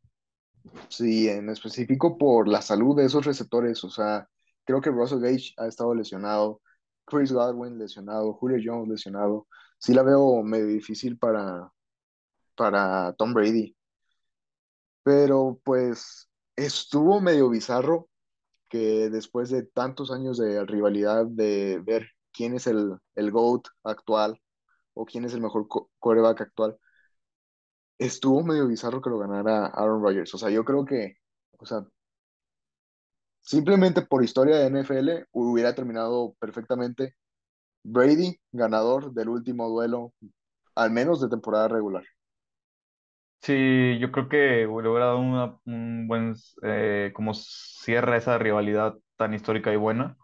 [0.89, 3.83] Sí, en específico por la salud de esos receptores.
[3.83, 4.27] O sea,
[4.65, 6.61] creo que Russell Gage ha estado lesionado,
[7.05, 9.47] Chris Godwin lesionado, Julio Jones lesionado.
[9.79, 11.71] Sí la veo medio difícil para,
[12.55, 13.75] para Tom Brady.
[15.03, 18.09] Pero pues estuvo medio bizarro
[18.69, 24.39] que después de tantos años de rivalidad, de ver quién es el, el GOAT actual
[24.95, 26.79] o quién es el mejor co- quarterback actual,
[27.99, 30.33] estuvo medio bizarro que lo ganara Aaron Rodgers.
[30.33, 31.15] O sea, yo creo que,
[31.57, 31.85] o sea,
[33.41, 37.15] simplemente por historia de NFL hubiera terminado perfectamente
[37.83, 40.13] Brady, ganador del último duelo,
[40.75, 42.03] al menos de temporada regular.
[43.41, 48.95] Sí, yo creo que hubiera dado una- un buen eh, como cierre a esa rivalidad
[49.15, 50.15] tan histórica y buena.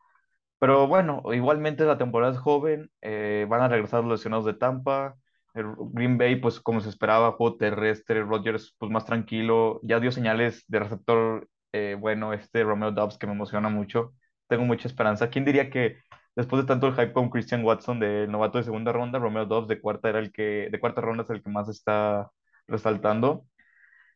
[0.60, 5.16] Pero bueno, igualmente la temporada es joven, eh, van a regresar los lesionados de Tampa.
[5.54, 10.12] El Green Bay, pues como se esperaba, juego terrestre, Rodgers, pues más tranquilo, ya dio
[10.12, 14.14] señales de receptor eh, bueno, este Romeo Dobbs que me emociona mucho.
[14.48, 15.30] Tengo mucha esperanza.
[15.30, 15.98] ¿Quién diría que
[16.36, 19.68] después de tanto el hype con Christian Watson de novato de segunda ronda, Romeo Dobbs
[19.70, 22.32] de cuarta era el que, de cuarta ronda es el que más está
[22.68, 23.46] resaltando?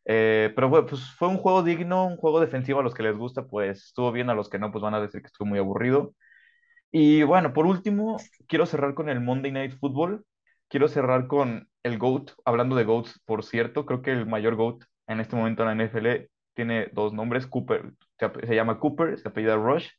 [0.06, 3.46] Eh, pero pues fue un juego digno, un juego defensivo a los que les gusta,
[3.48, 6.16] pues estuvo bien, a los que no, pues van a decir que estuvo muy aburrido.
[6.92, 10.26] Y bueno, por último, quiero cerrar con el Monday Night Football.
[10.68, 12.32] Quiero cerrar con el GOAT.
[12.46, 15.86] Hablando de GOATs, por cierto, creo que el mayor GOAT en este momento en la
[15.86, 17.48] NFL tiene dos nombres.
[17.48, 19.90] Cooper, se llama Cooper, se apellida Rush.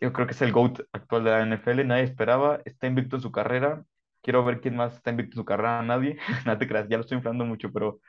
[0.00, 1.86] Yo creo que es el GOAT actual de la NFL.
[1.86, 2.60] Nadie esperaba.
[2.64, 3.84] Está invicto en su carrera.
[4.28, 5.80] Quiero ver quién más está invicto en su carrera.
[5.82, 6.18] Nadie.
[6.44, 8.00] No te creas, ya lo estoy inflando mucho, pero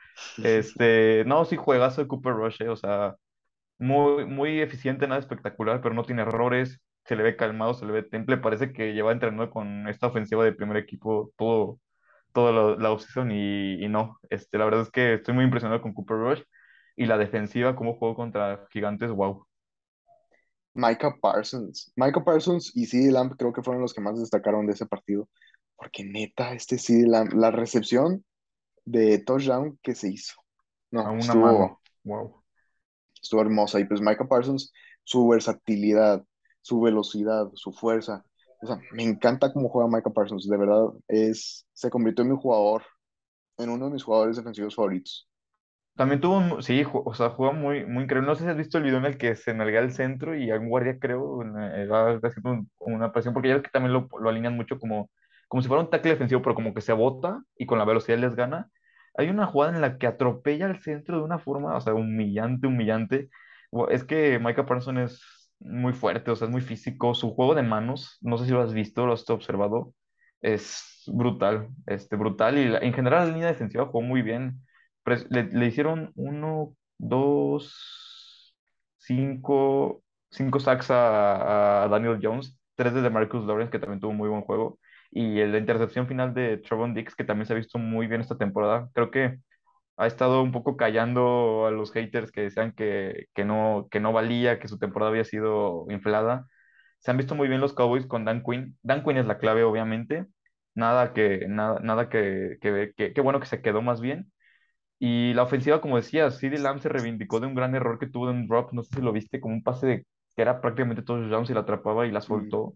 [0.44, 3.16] este, no, sí, juegazo de Cooper Rush, eh, O sea,
[3.78, 6.78] muy, muy eficiente, nada espectacular, pero no tiene errores.
[7.06, 8.36] Se le ve calmado, se le ve temple.
[8.36, 11.80] Parece que lleva entrenando con esta ofensiva de primer equipo todo,
[12.34, 14.18] toda la, offseason y, y no.
[14.28, 16.42] Este, la verdad es que estoy muy impresionado con Cooper Rush
[16.96, 19.46] y la defensiva, cómo jugó contra Gigantes, wow.
[20.74, 21.92] Micah Parsons.
[21.96, 25.28] Micah Parsons y CeeDee Lamb creo que fueron los que más destacaron de ese partido.
[25.80, 28.24] Porque neta, este CeeDee Lamb, la recepción
[28.86, 30.34] de touchdown que se hizo.
[31.02, 32.42] A No, una estuvo, mano, wow.
[33.22, 33.80] estuvo hermosa.
[33.80, 34.72] Y pues Micah Parsons,
[35.04, 36.24] su versatilidad,
[36.60, 38.24] su velocidad, su fuerza.
[38.60, 40.48] O sea, me encanta cómo juega Micah Parsons.
[40.48, 42.82] De verdad, es, se convirtió en mi jugador,
[43.58, 45.28] en uno de mis jugadores defensivos favoritos.
[45.96, 48.26] También tuvo, un- sí, o sea, juega muy, muy increíble.
[48.28, 50.50] No sé si has visto el video en el que se nalga al centro y
[50.50, 54.08] algún guardia, creo, eh, va haciendo un- una presión, porque ya ves que también lo,
[54.18, 55.10] lo alinean mucho como,
[55.50, 58.18] como si fuera un tackle defensivo, pero como que se bota y con la velocidad
[58.18, 58.70] les gana.
[59.16, 62.68] Hay una jugada en la que atropella al centro de una forma, o sea, humillante,
[62.68, 63.30] humillante.
[63.90, 67.14] Es que Micah Parsons es muy fuerte, o sea, es muy físico.
[67.14, 69.94] Su juego de manos, no sé si lo has visto, lo has observado,
[70.40, 72.58] es brutal, este, brutal.
[72.58, 74.62] Y la- en general la línea defensiva jugó muy bien
[75.30, 78.54] le, le hicieron uno, dos,
[78.98, 84.28] cinco, cinco sacks a, a Daniel Jones, tres de Marcus Lawrence, que también tuvo muy
[84.28, 84.78] buen juego,
[85.10, 88.20] y el- la intercepción final de Trevon Diggs, que también se ha visto muy bien
[88.20, 88.88] esta temporada.
[88.94, 89.38] Creo que
[89.96, 94.12] ha estado un poco callando a los haters que decían que, que no, que no
[94.12, 96.46] valía, que su temporada había sido inflada.
[97.00, 98.78] Se han visto muy bien los Cowboys con Dan Quinn.
[98.82, 100.26] Dan Quinn es la clave, obviamente.
[100.74, 104.32] Nada que, nada, nada que, que, que, bueno que se quedó más bien.
[104.98, 108.26] Y la ofensiva, como decía, CeeDee Lamb se reivindicó de un gran error que tuvo
[108.26, 111.02] de un drop, no sé si lo viste, como un pase de- que era prácticamente
[111.02, 112.74] todos los touchdowns y la atrapaba y la Sí, soltó.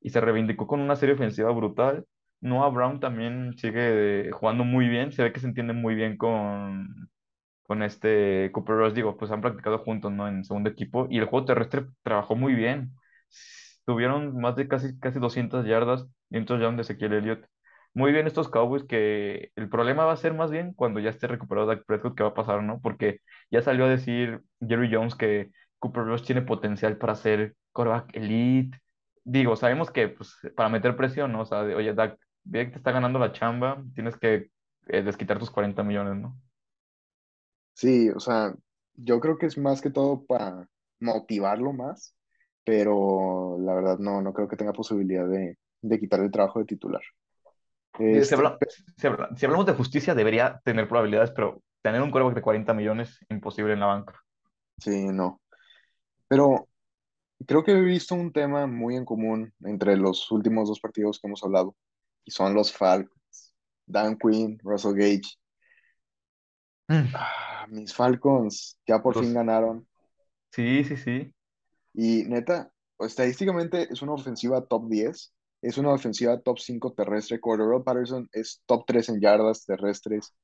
[0.00, 2.06] Y se reivindicó con una serie ofensiva brutal.
[2.40, 7.10] Noah Brown también sigue jugando muy bien, se ve que se entiende muy bien con,
[7.62, 10.28] con este Cooper Rush, digo, pues han practicado juntos, ¿no?
[10.28, 12.92] En segundo equipo y el juego terrestre trabajó muy bien.
[13.84, 16.44] Tuvieron más de casi, casi 200 yardas y un
[16.76, 17.46] de Ezequiel Elliott.
[17.92, 21.26] Muy bien estos Cowboys que el problema va a ser más bien cuando ya esté
[21.26, 22.80] recuperado Dak Prescott, ¿qué va a pasar, no?
[22.80, 28.14] Porque ya salió a decir Jerry Jones que Cooper Rush tiene potencial para ser quarterback
[28.16, 28.78] elite.
[29.32, 31.42] Digo, sabemos que pues, para meter presión, ¿no?
[31.42, 34.50] O sea, de, oye, Dak, ve que te está ganando la chamba, tienes que
[34.88, 36.40] eh, desquitar tus 40 millones, ¿no?
[37.74, 38.54] sí, o sea,
[38.94, 40.68] yo creo que es más que todo para
[41.00, 42.14] motivarlo más,
[42.64, 46.66] pero la verdad no, no creo que tenga posibilidad de, de quitar el trabajo de
[46.66, 47.02] titular.
[48.12, 48.36] Si, Este,
[48.96, 52.74] si habla- si hablamos de justicia, debería tener probabilidades, pero tener un quarterback de 40
[52.74, 54.20] millones, imposible en la banca.
[54.78, 55.40] sí, no.
[56.28, 56.69] Pero
[57.46, 61.26] creo que he visto un tema muy en común entre los últimos dos partidos que
[61.26, 61.76] hemos hablado,
[62.24, 63.54] y son los Falcons.
[63.86, 65.36] Dan Quinn, Russell Gage.
[66.88, 67.14] Mm.
[67.14, 69.86] Ah, mis Falcons ya por fin ganaron.
[70.52, 71.34] sí, sí, sí.
[71.92, 77.40] Y neta, estadísticamente es una ofensiva top 10, es una ofensiva top 5 terrestre.
[77.40, 80.34] Cordero Patterson es top 3 en yardas terrestres.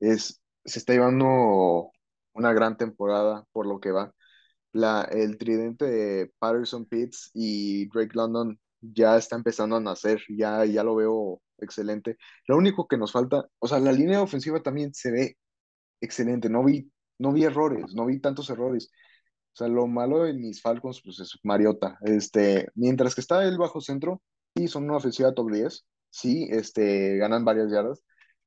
[0.00, 1.90] Es, se está llevando
[2.32, 4.12] una gran temporada por lo que va.
[4.74, 10.64] La, el tridente de Patterson Pitts y Drake London ya está empezando a nacer, ya,
[10.66, 12.18] ya lo veo excelente.
[12.48, 15.38] Lo único que nos falta, o sea, la línea ofensiva también se ve
[16.00, 16.50] excelente.
[16.50, 18.90] No vi, no vi errores, no vi tantos errores.
[19.54, 21.98] O sea, lo malo de mis Falcons, pues es Mariota.
[22.02, 24.22] Este, mientras que está el bajo centro,
[24.56, 28.02] sí, son una ofensiva top 10, sí, este, ganan varias yardas,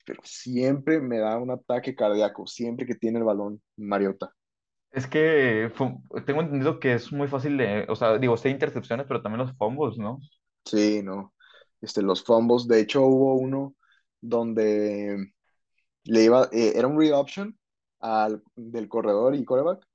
[0.05, 4.33] pero siempre me da un ataque cardíaco, siempre que tiene el balón Mariota.
[4.91, 5.71] Es que
[6.25, 9.55] tengo entendido que es muy fácil de, o sea, digo, sé intercepciones, pero también los
[9.57, 10.19] fumbles, ¿no?
[10.65, 11.33] Sí, no.
[11.81, 13.75] Este, los fumbles, de hecho hubo uno
[14.21, 15.31] donde
[16.05, 17.57] le iba, eh, era un read option
[18.01, 19.87] al, del corredor y quarterback,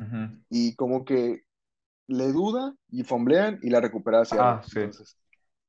[0.00, 0.42] Ujú.
[0.50, 1.42] y como que
[2.08, 4.80] le duda y fumblean y la recupera hacia Ah, sí.
[4.80, 5.18] Entonces,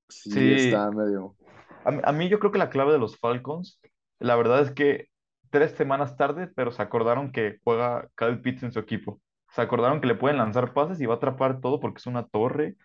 [0.09, 1.38] sí Sí, está medio.
[1.86, 3.79] a, mí a mí yo creo que la clave de los Falcons,
[4.19, 5.09] la verdad es que
[5.53, 9.21] tres semanas tarde, pero se acordaron que juega Kyle Pitts en su equipo.
[9.51, 12.27] Se acordaron que le pueden lanzar pases y va a atrapar todo porque es una
[12.27, 12.77] torre.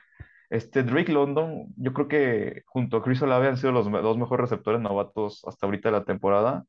[0.50, 4.50] Este Drake London, yo creo que junto a Chris Olave han sido los dos mejores
[4.50, 6.64] receptores novatos hasta ahorita de la temporada.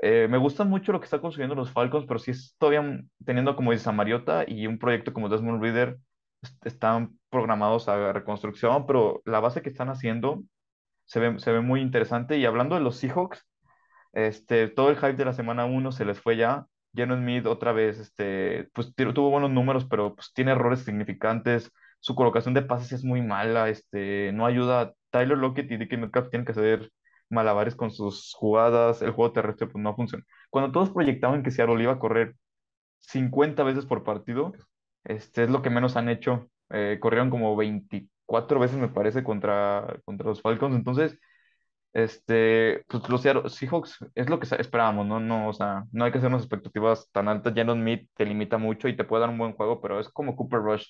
[0.00, 3.56] Eh, me gusta mucho lo que está construyendo los Falcons, pero sí es todavía teniendo
[3.56, 5.98] como dice Mariota y un proyecto como Desmond Reader,
[6.42, 10.42] est- están programados a reconstrucción, pero la base que están haciendo
[11.06, 12.38] se ve, se ve muy interesante.
[12.38, 13.47] Y hablando de los Seahawks,
[14.12, 16.66] este, todo el hype de la semana uno se les fue ya.
[16.94, 21.70] Geno Smith otra vez, este, pues tu- tuvo buenos números, pero pues tiene errores significantes.
[22.00, 24.94] Su colocación de pases es muy mala, este, no ayuda.
[25.10, 26.90] Tyler Lockett y DK Metcalf tienen que hacer
[27.30, 29.02] malabares con sus jugadas.
[29.02, 30.24] El juego terrestre pues no funciona.
[30.50, 32.34] Cuando todos proyectaban que Seattle iba a correr
[33.00, 34.52] 50 veces por partido,
[35.04, 36.50] este, es lo que menos han hecho.
[36.70, 40.76] Eh, corrieron como 24 veces, me parece, contra, contra los Falcons.
[40.76, 41.18] Entonces,
[41.92, 43.22] este, pues los
[43.54, 45.20] Seahawks es lo que esperábamos, ¿no?
[45.20, 47.54] No, o sea, no hay que hacer unas expectativas tan altas.
[47.54, 50.36] Jalen Smith te limita mucho y te puede dar un buen juego, pero es como
[50.36, 50.86] Cooper Rush.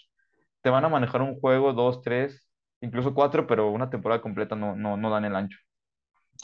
[0.62, 2.48] Te van a manejar un juego, dos, tres,
[2.80, 5.58] incluso cuatro, pero una temporada completa no, no, no dan el ancho.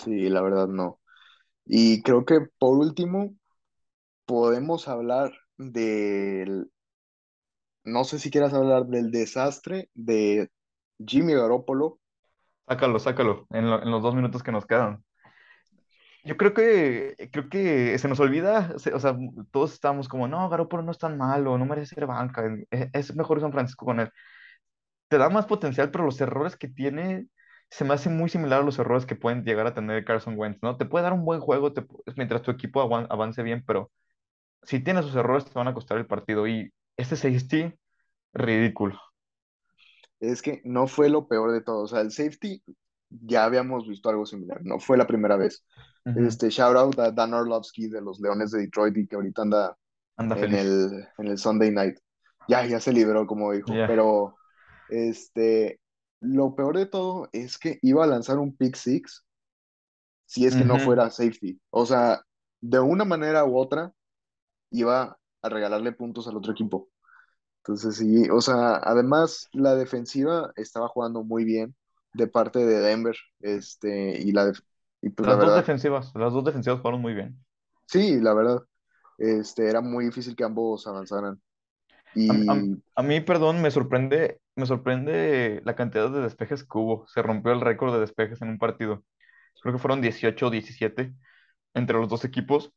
[0.03, 1.01] Sí, la verdad no.
[1.67, 3.35] Y creo que por último
[4.27, 6.71] podemos hablar del,
[7.85, 10.51] no sé si quieras hablar del desastre de
[11.05, 11.99] Jimmy Garoppolo.
[12.69, 15.03] Sácalo, sácalo, en, lo- en los dos minutos que nos quedan.
[16.25, 19.15] Yo creo que, creo que se nos olvida, se- o sea,
[19.51, 23.15] todos estamos como, no, Garoppolo no es tan malo, no merece ser banca, es, es
[23.17, 24.11] mejor San Francisco con él.
[25.09, 27.29] Te da más potencial, pero los errores que tiene
[27.71, 30.61] se me hacen muy similar a los errores que pueden llegar a tener Carson Wentz,
[30.63, 30.77] ¿no?
[30.77, 31.73] Te puede dar un buen juego
[32.17, 33.91] mientras tu equipo avance bien, pero
[34.63, 36.47] si tiene sus errores te van a costar el partido.
[36.49, 37.75] Y este safety,
[38.35, 39.01] ridículo.
[40.31, 41.83] Es que no fue lo peor de todo.
[41.83, 42.63] O sea, el safety
[43.11, 44.61] ya habíamos visto algo similar.
[44.65, 45.65] No fue la primera vez.
[46.05, 49.77] Este, shout out a Dan Orlovsky de los Leones de Detroit y que ahorita anda
[50.17, 51.99] Anda en el, en el Sunday Night.
[52.49, 53.73] Ya, ya se libró, como dijo.
[53.87, 54.35] Pero
[54.89, 55.81] este,
[56.21, 59.25] lo peor de todo es que iba a lanzar un pick six
[60.27, 61.61] si es que no fuera safety.
[61.71, 62.23] O sea,
[62.61, 63.93] de una manera u otra
[64.71, 66.89] iba a regalarle puntos al otro equipo.
[67.65, 71.75] Entonces, sí, o sea, además la defensiva estaba jugando muy bien
[72.13, 74.53] de parte de Denver, este, y la
[75.03, 77.45] y pues la Las dos verdad, defensivas, las dos defensivas jugaron muy bien.
[77.87, 78.63] sí, la verdad,
[79.19, 81.41] este, era muy difícil que ambos avanzaran.
[82.15, 86.79] Y A, a- a mí, perdón, me sorprende, me sorprende la cantidad de despejes que
[86.79, 87.07] hubo.
[87.09, 89.05] Se rompió el récord de despejes en un partido.
[89.63, 91.15] Creo que fueron 18 o 17
[91.75, 92.73] entre los dos equipos.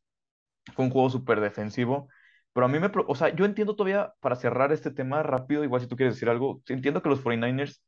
[0.76, 2.10] Fue un juego súper defensivo.
[2.58, 2.89] Pero a mí me...
[3.08, 6.28] O sea, yo entiendo todavía, para cerrar este tema rápido, igual si tú quieres decir
[6.28, 7.84] algo, entiendo que los 49ers,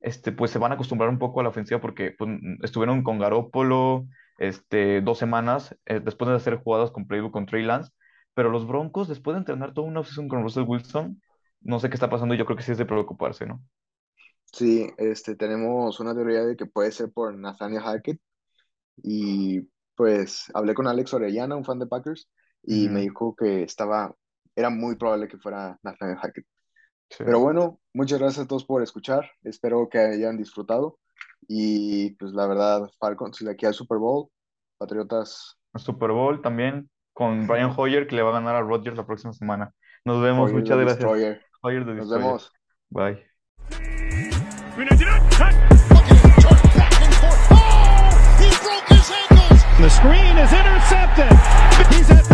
[0.00, 2.28] este, pues se van a acostumbrar un poco a la ofensiva porque pues,
[2.64, 4.08] estuvieron con Garoppolo,
[4.38, 7.92] este, dos semanas eh, después de hacer jugadas con Playbook con Trey Lance.
[8.34, 11.22] Pero los Broncos, después de entrenar toda una offseason con Russell Wilson,
[11.60, 13.62] no sé qué está pasando y yo creo que sí es de preocuparse, ¿no?
[14.52, 18.20] sí, este, tenemos una teoría de que puede ser por Nathaniel Hackett.
[18.96, 19.60] Y
[19.94, 22.28] pues hablé con Alex Orellana, un fan de Packers,
[22.62, 24.14] y me dijo que estaba,
[24.54, 26.46] era muy probable que fuera Nathaniel Hackett.
[27.10, 27.24] sí.
[27.24, 29.30] Pero bueno, muchas gracias a todos por escuchar.
[29.42, 30.98] Espero que hayan disfrutado.
[31.46, 34.28] Y pues la verdad, Falcons de aquí al Super Bowl,
[34.76, 39.06] Patriotas, Super Bowl también con Brian Hoyer que le va a ganar a Rodgers la
[39.06, 39.72] próxima semana.
[40.04, 40.98] Nos vemos, Hoyer muchas the gracias.
[40.98, 41.42] Destroyer.
[41.62, 42.52] Hoyer Nos vemos.
[42.90, 43.24] Bye.
[49.78, 52.27] The screen is intercepted.